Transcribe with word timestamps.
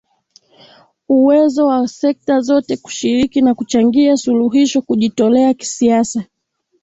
uwezo 1.09 1.61
wa 1.67 1.87
sekta 1.87 2.39
zote 2.41 2.77
kushiriki 2.77 3.41
na 3.41 3.55
kuchangia 3.55 4.17
suluhisho 4.17 4.81
kujitolea 4.81 5.53
kisiasa 5.53 6.23